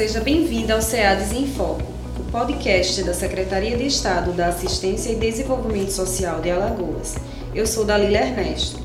Seja 0.00 0.20
bem-vindo 0.20 0.72
ao 0.72 0.80
SEADES 0.80 1.30
em 1.30 1.46
Foco, 1.46 1.82
o 2.18 2.32
podcast 2.32 3.02
da 3.02 3.12
Secretaria 3.12 3.76
de 3.76 3.84
Estado 3.84 4.32
da 4.32 4.46
Assistência 4.46 5.10
e 5.10 5.16
Desenvolvimento 5.16 5.90
Social 5.90 6.40
de 6.40 6.50
Alagoas. 6.50 7.16
Eu 7.54 7.66
sou 7.66 7.84
Dalila 7.84 8.16
Ernesto. 8.16 8.80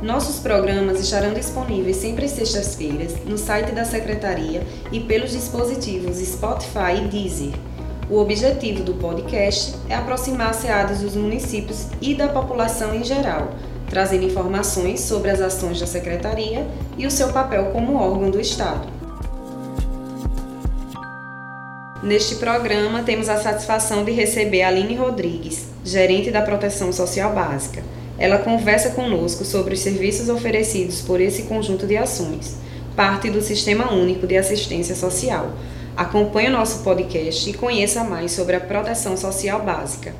Nossos 0.00 0.38
programas 0.38 1.00
estarão 1.00 1.34
disponíveis 1.34 1.96
sempre 1.96 2.26
às 2.26 2.30
sextas-feiras 2.30 3.12
no 3.24 3.36
site 3.36 3.72
da 3.72 3.84
Secretaria 3.84 4.62
e 4.92 5.00
pelos 5.00 5.32
dispositivos 5.32 6.18
Spotify 6.18 6.94
e 6.96 7.08
Deezer. 7.08 7.54
O 8.08 8.18
objetivo 8.18 8.84
do 8.84 8.94
podcast 8.94 9.74
é 9.88 9.96
aproximar 9.96 10.54
SEADES 10.54 11.00
dos 11.00 11.16
municípios 11.16 11.88
e 12.00 12.14
da 12.14 12.28
população 12.28 12.94
em 12.94 13.02
geral, 13.02 13.50
trazendo 13.90 14.26
informações 14.26 15.00
sobre 15.00 15.28
as 15.28 15.40
ações 15.40 15.80
da 15.80 15.88
Secretaria 15.88 16.64
e 16.96 17.04
o 17.04 17.10
seu 17.10 17.32
papel 17.32 17.72
como 17.72 17.96
órgão 17.96 18.30
do 18.30 18.38
Estado. 18.40 19.01
Neste 22.02 22.34
programa, 22.34 23.04
temos 23.04 23.28
a 23.28 23.40
satisfação 23.40 24.04
de 24.04 24.10
receber 24.10 24.62
Aline 24.64 24.96
Rodrigues, 24.96 25.68
gerente 25.84 26.32
da 26.32 26.42
Proteção 26.42 26.92
Social 26.92 27.32
Básica. 27.32 27.80
Ela 28.18 28.38
conversa 28.38 28.90
conosco 28.90 29.44
sobre 29.44 29.74
os 29.74 29.80
serviços 29.80 30.28
oferecidos 30.28 31.00
por 31.00 31.20
esse 31.20 31.44
conjunto 31.44 31.86
de 31.86 31.96
ações, 31.96 32.56
parte 32.96 33.30
do 33.30 33.40
Sistema 33.40 33.92
Único 33.92 34.26
de 34.26 34.36
Assistência 34.36 34.96
Social. 34.96 35.52
Acompanhe 35.96 36.48
o 36.48 36.52
nosso 36.52 36.82
podcast 36.82 37.48
e 37.48 37.54
conheça 37.54 38.02
mais 38.02 38.32
sobre 38.32 38.56
a 38.56 38.60
Proteção 38.60 39.16
Social 39.16 39.62
Básica. 39.62 40.12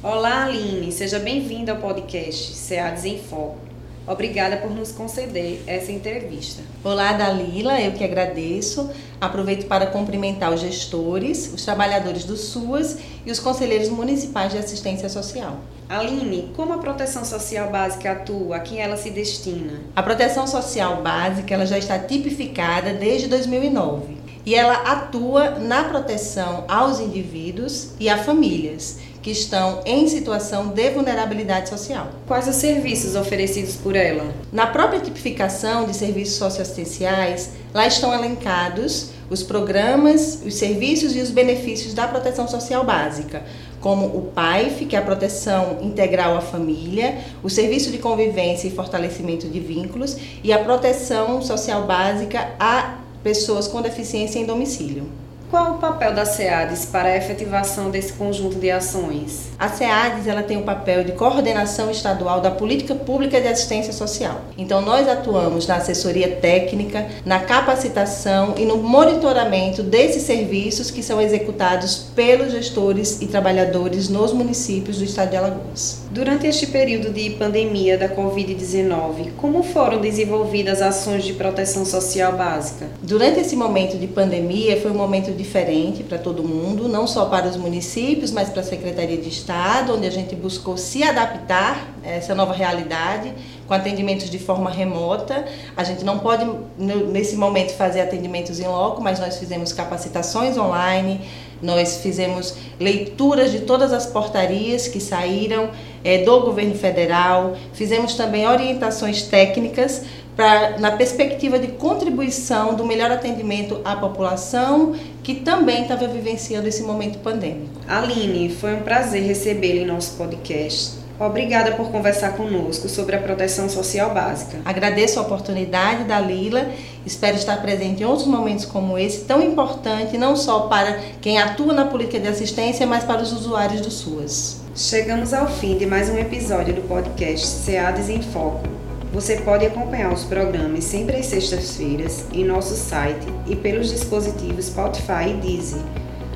Olá, 0.00 0.44
Aline, 0.44 0.92
seja 0.92 1.18
bem-vinda 1.18 1.72
ao 1.72 1.78
podcast 1.78 2.54
SEADES 2.54 3.04
em 3.04 3.18
Foco. 3.18 3.73
Obrigada 4.06 4.58
por 4.58 4.70
nos 4.70 4.92
conceder 4.92 5.62
essa 5.66 5.90
entrevista. 5.90 6.62
Olá, 6.82 7.14
Dalila, 7.14 7.80
eu 7.80 7.92
que 7.92 8.04
agradeço. 8.04 8.90
Aproveito 9.18 9.66
para 9.66 9.86
cumprimentar 9.86 10.52
os 10.52 10.60
gestores, 10.60 11.50
os 11.54 11.64
trabalhadores 11.64 12.24
do 12.24 12.36
SUAS 12.36 12.98
e 13.24 13.30
os 13.30 13.38
conselheiros 13.38 13.88
municipais 13.88 14.52
de 14.52 14.58
assistência 14.58 15.08
social. 15.08 15.58
Aline, 15.88 16.50
como 16.54 16.74
a 16.74 16.78
proteção 16.78 17.24
social 17.24 17.70
básica 17.70 18.12
atua? 18.12 18.56
A 18.56 18.60
quem 18.60 18.78
ela 18.78 18.96
se 18.96 19.10
destina? 19.10 19.80
A 19.96 20.02
proteção 20.02 20.46
social 20.46 21.02
básica 21.02 21.54
ela 21.54 21.64
já 21.64 21.78
está 21.78 21.98
tipificada 21.98 22.92
desde 22.92 23.26
2009 23.28 24.24
e 24.46 24.54
ela 24.54 24.74
atua 24.74 25.58
na 25.58 25.84
proteção 25.84 26.64
aos 26.68 27.00
indivíduos 27.00 27.92
e 27.98 28.08
a 28.10 28.18
famílias 28.18 28.98
que 29.24 29.30
estão 29.30 29.80
em 29.86 30.06
situação 30.06 30.68
de 30.68 30.90
vulnerabilidade 30.90 31.70
social. 31.70 32.10
Quais 32.26 32.46
os 32.46 32.56
serviços 32.56 33.16
oferecidos 33.16 33.74
por 33.74 33.96
ela? 33.96 34.30
Na 34.52 34.66
própria 34.66 35.00
tipificação 35.00 35.86
de 35.86 35.96
serviços 35.96 36.34
socioassistenciais, 36.34 37.52
lá 37.72 37.86
estão 37.86 38.12
elencados 38.12 39.14
os 39.30 39.42
programas, 39.42 40.42
os 40.44 40.54
serviços 40.56 41.16
e 41.16 41.20
os 41.20 41.30
benefícios 41.30 41.94
da 41.94 42.06
proteção 42.06 42.46
social 42.46 42.84
básica, 42.84 43.42
como 43.80 44.04
o 44.04 44.30
PAIF, 44.34 44.84
que 44.84 44.94
é 44.94 44.98
a 44.98 45.02
proteção 45.02 45.78
integral 45.80 46.36
à 46.36 46.42
família, 46.42 47.16
o 47.42 47.48
serviço 47.48 47.90
de 47.90 47.96
convivência 47.96 48.68
e 48.68 48.70
fortalecimento 48.70 49.48
de 49.48 49.58
vínculos, 49.58 50.18
e 50.42 50.52
a 50.52 50.58
proteção 50.58 51.40
social 51.40 51.86
básica 51.86 52.50
a 52.60 52.98
pessoas 53.22 53.66
com 53.66 53.80
deficiência 53.80 54.38
em 54.38 54.44
domicílio. 54.44 55.23
Qual 55.50 55.74
o 55.74 55.78
papel 55.78 56.14
da 56.14 56.24
SEADES 56.24 56.86
para 56.86 57.10
a 57.10 57.16
efetivação 57.16 57.90
desse 57.90 58.12
conjunto 58.14 58.56
de 58.58 58.70
ações? 58.70 59.50
A 59.58 59.68
SEADES 59.68 60.26
ela 60.26 60.42
tem 60.42 60.56
o 60.56 60.62
papel 60.62 61.04
de 61.04 61.12
coordenação 61.12 61.90
estadual 61.90 62.40
da 62.40 62.50
política 62.50 62.94
pública 62.94 63.40
de 63.40 63.46
assistência 63.46 63.92
social. 63.92 64.40
Então 64.56 64.80
nós 64.80 65.06
atuamos 65.08 65.66
na 65.66 65.76
assessoria 65.76 66.36
técnica, 66.36 67.06
na 67.24 67.40
capacitação 67.40 68.54
e 68.56 68.64
no 68.64 68.78
monitoramento 68.78 69.82
desses 69.82 70.22
serviços 70.22 70.90
que 70.90 71.02
são 71.02 71.20
executados 71.20 72.10
pelos 72.14 72.52
gestores 72.52 73.20
e 73.20 73.26
trabalhadores 73.26 74.08
nos 74.08 74.32
municípios 74.32 74.98
do 74.98 75.04
estado 75.04 75.30
de 75.30 75.36
Alagoas. 75.36 76.04
Durante 76.10 76.46
este 76.46 76.66
período 76.68 77.10
de 77.12 77.30
pandemia 77.30 77.98
da 77.98 78.08
Covid-19, 78.08 79.32
como 79.36 79.62
foram 79.62 80.00
desenvolvidas 80.00 80.80
ações 80.80 81.24
de 81.24 81.32
proteção 81.34 81.84
social 81.84 82.32
básica? 82.32 82.88
Durante 83.02 83.40
esse 83.40 83.54
momento 83.54 83.98
de 83.98 84.06
pandemia 84.06 84.80
foi 84.80 84.90
um 84.90 84.96
momento 84.96 85.33
diferente 85.34 86.02
para 86.02 86.18
todo 86.18 86.42
mundo, 86.42 86.88
não 86.88 87.06
só 87.06 87.26
para 87.26 87.46
os 87.46 87.56
municípios, 87.56 88.30
mas 88.30 88.48
para 88.48 88.60
a 88.60 88.64
Secretaria 88.64 89.16
de 89.16 89.28
Estado, 89.28 89.94
onde 89.94 90.06
a 90.06 90.10
gente 90.10 90.34
buscou 90.34 90.76
se 90.76 91.02
adaptar 91.02 91.88
a 92.04 92.10
essa 92.10 92.34
nova 92.34 92.52
realidade 92.52 93.32
com 93.66 93.74
atendimentos 93.74 94.30
de 94.30 94.38
forma 94.38 94.70
remota. 94.70 95.44
A 95.76 95.84
gente 95.84 96.04
não 96.04 96.18
pode, 96.18 96.46
nesse 96.78 97.36
momento, 97.36 97.72
fazer 97.74 98.00
atendimentos 98.00 98.60
em 98.60 98.66
loco, 98.66 99.02
mas 99.02 99.18
nós 99.18 99.38
fizemos 99.38 99.72
capacitações 99.72 100.56
online, 100.56 101.20
nós 101.62 101.98
fizemos 101.98 102.54
leituras 102.78 103.50
de 103.50 103.60
todas 103.60 103.92
as 103.92 104.06
portarias 104.06 104.86
que 104.86 105.00
saíram 105.00 105.70
é, 106.02 106.18
do 106.18 106.40
governo 106.40 106.74
federal, 106.74 107.56
fizemos 107.72 108.14
também 108.14 108.46
orientações 108.46 109.22
técnicas 109.22 110.02
pra, 110.36 110.78
na 110.78 110.92
perspectiva 110.92 111.58
de 111.58 111.68
contribuição 111.68 112.74
do 112.74 112.84
melhor 112.84 113.10
atendimento 113.10 113.80
à 113.84 113.96
população 113.96 114.94
que 115.22 115.36
também 115.36 115.82
estava 115.82 116.06
vivenciando 116.06 116.68
esse 116.68 116.82
momento 116.82 117.18
pandêmico. 117.18 117.80
Aline, 117.88 118.50
foi 118.50 118.74
um 118.74 118.82
prazer 118.82 119.22
recebê-la 119.22 119.80
em 119.80 119.86
nosso 119.86 120.16
podcast. 120.16 121.04
Obrigada 121.18 121.72
por 121.72 121.92
conversar 121.92 122.32
conosco 122.32 122.88
sobre 122.88 123.14
a 123.14 123.20
proteção 123.20 123.68
social 123.68 124.12
básica. 124.12 124.58
Agradeço 124.64 125.20
a 125.20 125.22
oportunidade 125.22 126.04
da 126.04 126.18
Lila. 126.18 126.66
Espero 127.06 127.36
estar 127.36 127.62
presente 127.62 128.02
em 128.02 128.06
outros 128.06 128.26
momentos 128.26 128.64
como 128.64 128.98
esse, 128.98 129.24
tão 129.24 129.40
importante 129.40 130.18
não 130.18 130.34
só 130.34 130.62
para 130.62 130.98
quem 131.20 131.38
atua 131.38 131.72
na 131.72 131.84
política 131.84 132.18
de 132.18 132.26
assistência, 132.26 132.84
mas 132.84 133.04
para 133.04 133.22
os 133.22 133.32
usuários 133.32 133.80
do 133.80 133.92
SUAS. 133.92 134.60
Chegamos 134.74 135.32
ao 135.32 135.46
fim 135.46 135.78
de 135.78 135.86
mais 135.86 136.10
um 136.10 136.18
episódio 136.18 136.74
do 136.74 136.82
podcast 136.82 137.46
SEADES 137.46 138.08
em 138.08 138.20
Foco. 138.20 138.83
Você 139.14 139.36
pode 139.36 139.64
acompanhar 139.64 140.12
os 140.12 140.24
programas 140.24 140.82
sempre 140.82 141.14
às 141.18 141.26
sextas-feiras 141.26 142.24
em 142.32 142.44
nosso 142.44 142.74
site 142.74 143.24
e 143.46 143.54
pelos 143.54 143.88
dispositivos 143.88 144.64
Spotify 144.64 145.30
e 145.30 145.34
Deezer. 145.34 145.80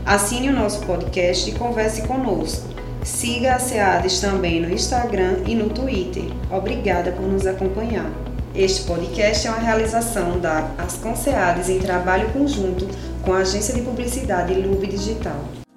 Assine 0.06 0.48
o 0.50 0.52
nosso 0.52 0.86
podcast 0.86 1.50
e 1.50 1.54
converse 1.54 2.02
conosco. 2.02 2.68
Siga 3.02 3.56
a 3.56 3.58
SEADES 3.58 4.20
também 4.20 4.60
no 4.60 4.72
Instagram 4.72 5.38
e 5.44 5.56
no 5.56 5.70
Twitter. 5.70 6.26
Obrigada 6.52 7.10
por 7.10 7.26
nos 7.26 7.48
acompanhar. 7.48 8.12
Este 8.54 8.84
podcast 8.84 9.48
é 9.48 9.50
uma 9.50 9.58
realização 9.58 10.38
da 10.38 10.70
Ascom 10.78 11.16
SEADES 11.16 11.70
em 11.70 11.80
trabalho 11.80 12.32
conjunto 12.32 12.86
com 13.22 13.32
a 13.32 13.38
agência 13.38 13.74
de 13.74 13.82
publicidade 13.82 14.54
Lube 14.54 14.86
Digital. 14.86 15.67